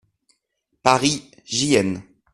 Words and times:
Paris, 0.81 1.21
J.-N. 1.45 2.01